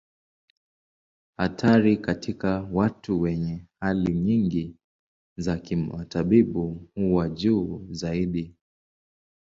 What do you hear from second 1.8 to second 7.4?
katika watu wenye hali nyingi za kimatibabu huwa